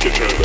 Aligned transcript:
Get 0.00 0.37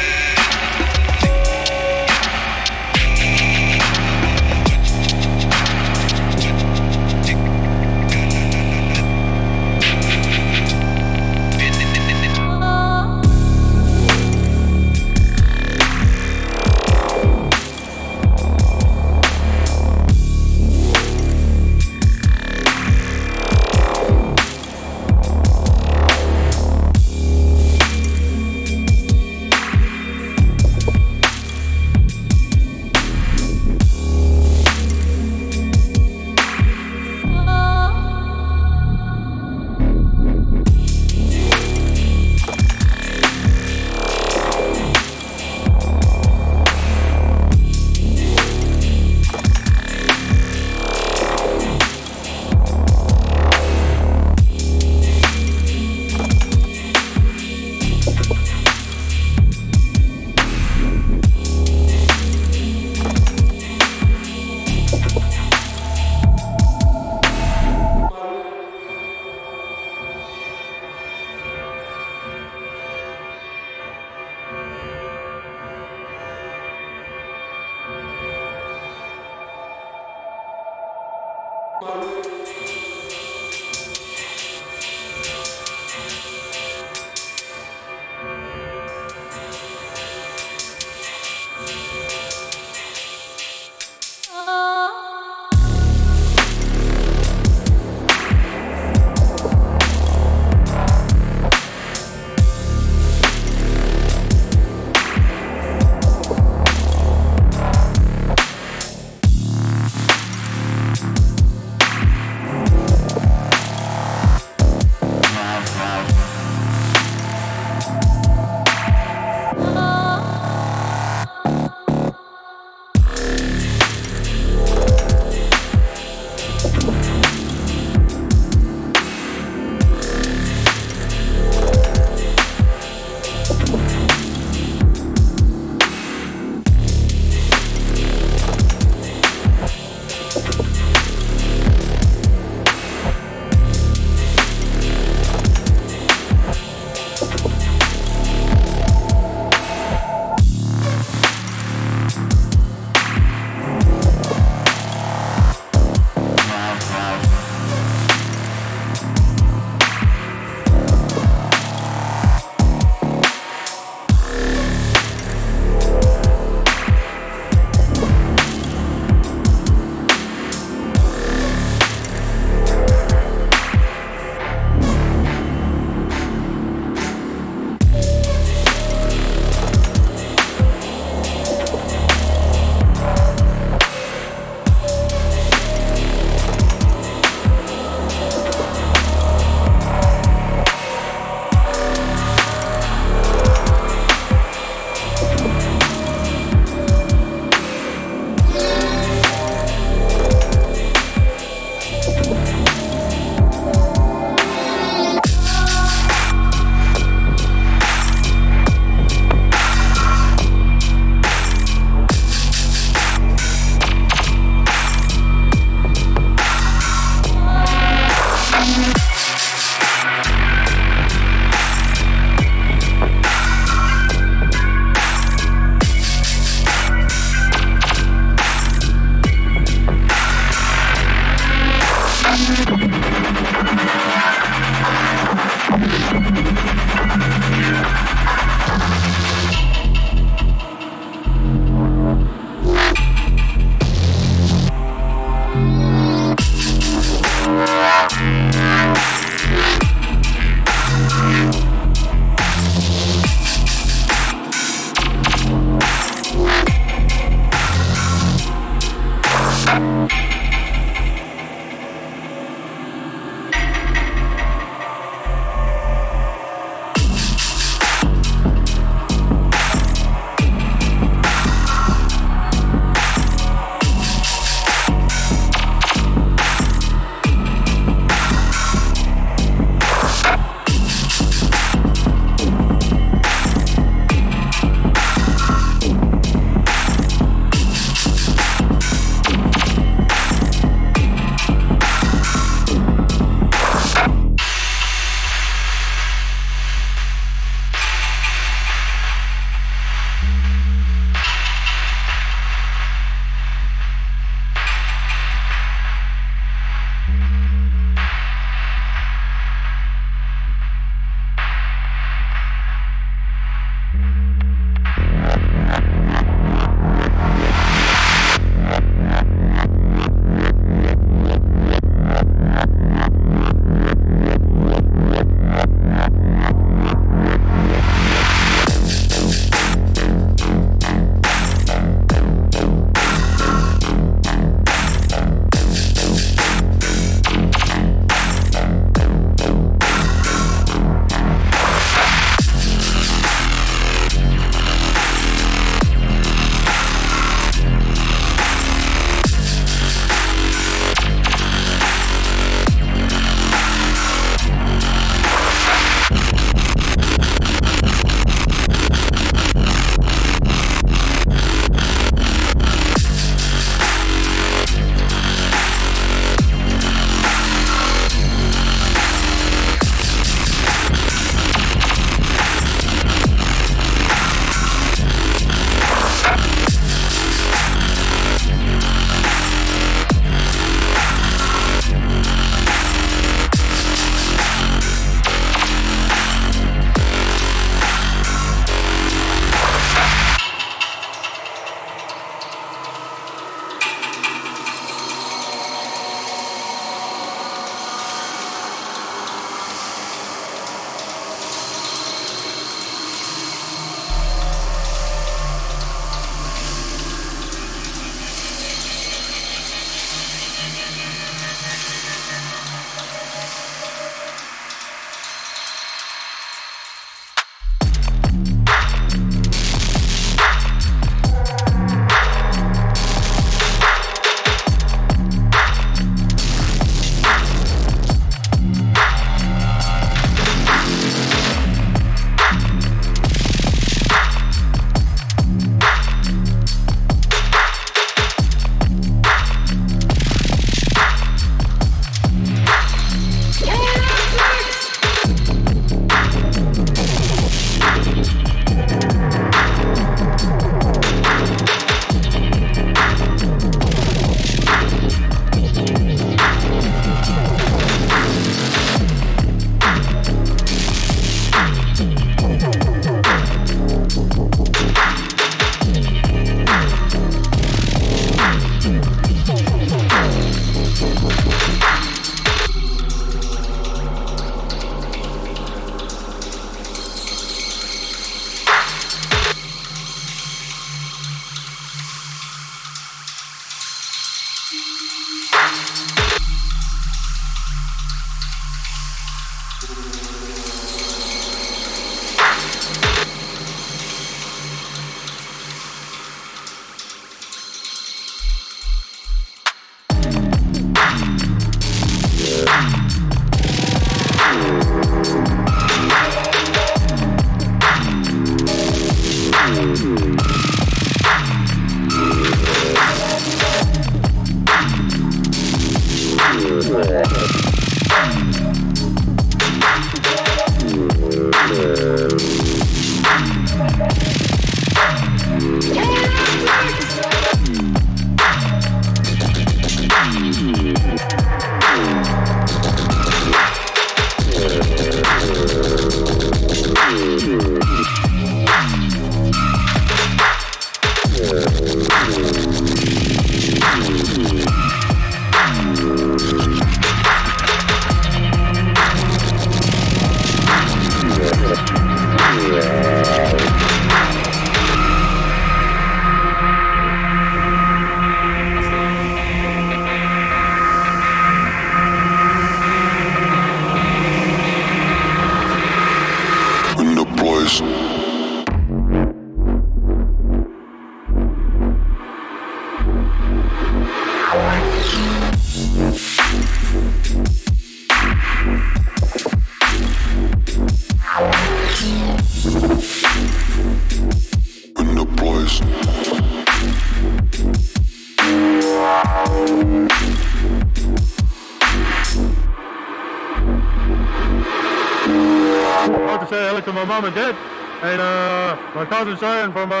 My 599.21 599.35
cousin 599.35 599.37
Shane 599.37 599.71
from 599.71 599.91
uh, 599.91 600.00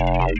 wow 0.00 0.30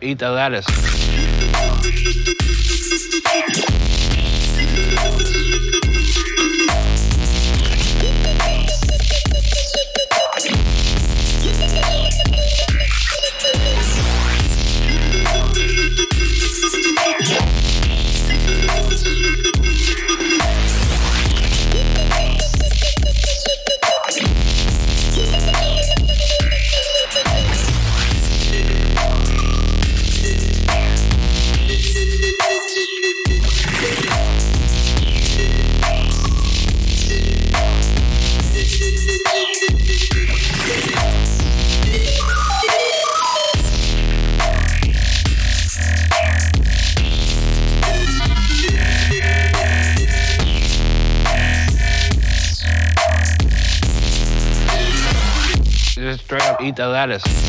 up 0.00 0.04
eat 0.04 0.18
the 0.18 0.30
lettuce. 0.30 0.66
Eat 56.62 56.76
the 56.76 56.88
lettuce. 56.88 57.39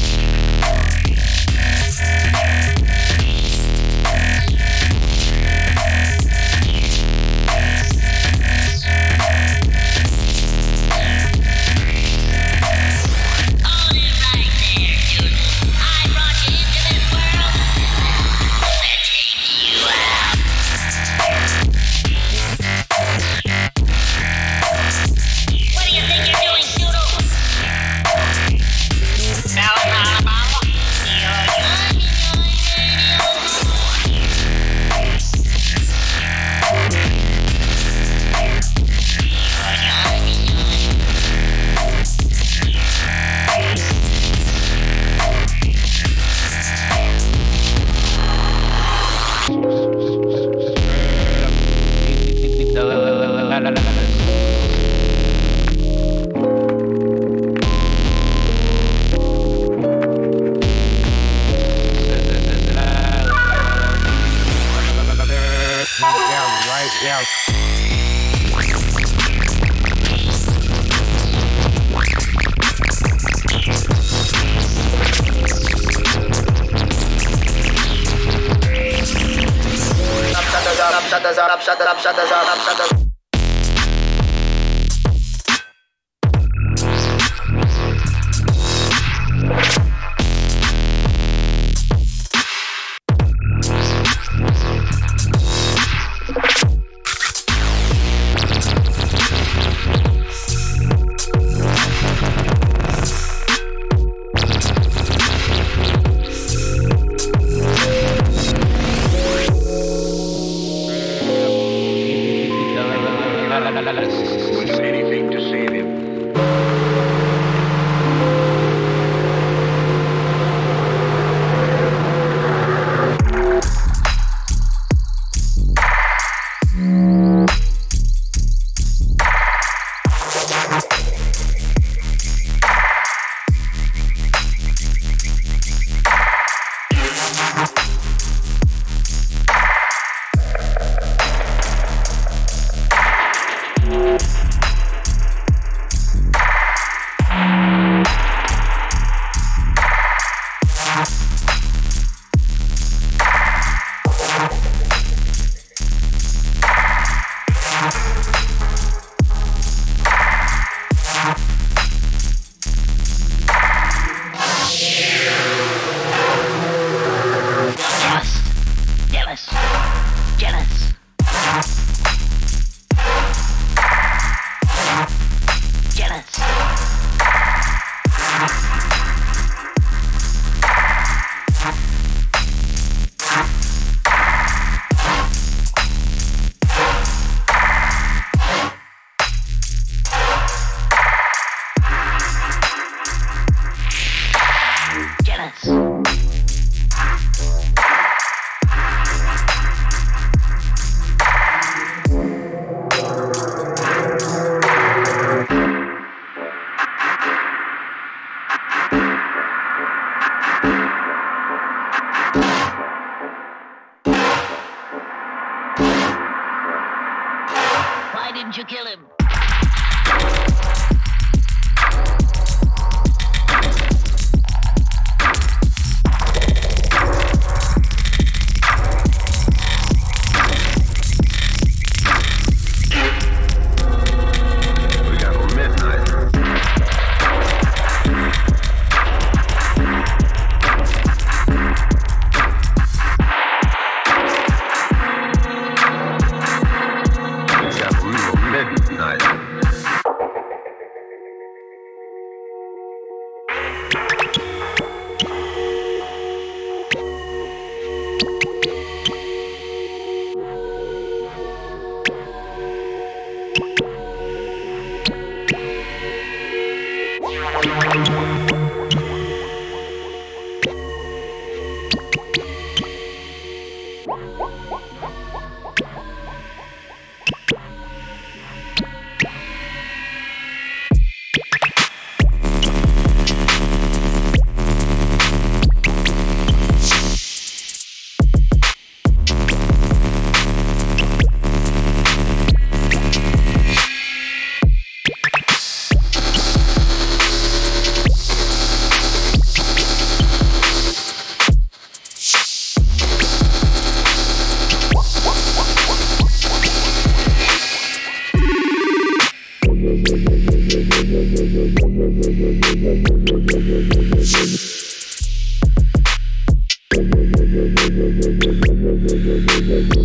Música 318.21 320.00